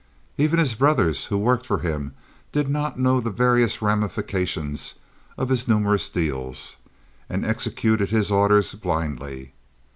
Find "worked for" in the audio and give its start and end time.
1.37-1.77